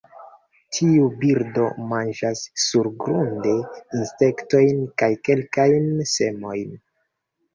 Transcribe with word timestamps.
Tiu 0.75 1.09
birdo 1.23 1.65
manĝas 1.89 2.41
surgrunde 2.63 3.53
insektojn 3.99 4.81
kaj 5.03 5.11
kelkajn 5.29 5.87
semojn. 6.13 6.73